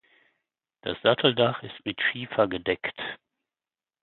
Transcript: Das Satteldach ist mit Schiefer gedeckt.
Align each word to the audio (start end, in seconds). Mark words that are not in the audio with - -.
Das 0.81 0.99
Satteldach 1.03 1.61
ist 1.61 1.85
mit 1.85 2.01
Schiefer 2.01 2.47
gedeckt. 2.47 2.99